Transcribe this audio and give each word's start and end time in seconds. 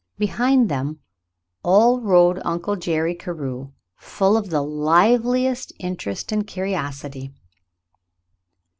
Behind 0.17 0.67
them 0.67 0.99
all 1.61 1.99
rode 2.01 2.41
Uncle 2.43 2.75
Jerry 2.75 3.13
Carew, 3.13 3.71
full 3.95 4.35
of 4.35 4.49
the 4.49 4.63
liveliest 4.63 5.73
interest 5.77 6.31
and 6.31 6.47
curiosity. 6.47 7.35